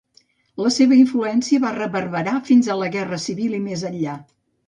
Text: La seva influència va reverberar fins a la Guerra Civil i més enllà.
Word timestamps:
La 0.67 0.69
seva 0.75 0.95
influència 1.01 1.63
va 1.65 1.73
reverberar 1.75 2.33
fins 2.49 2.71
a 2.71 2.79
la 2.85 2.89
Guerra 2.97 3.23
Civil 3.27 3.59
i 3.61 3.63
més 3.67 3.87
enllà. 3.93 4.17